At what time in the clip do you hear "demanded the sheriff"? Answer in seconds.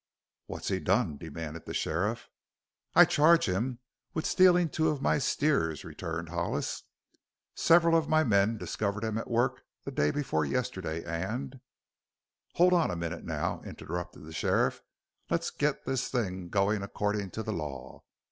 1.17-2.27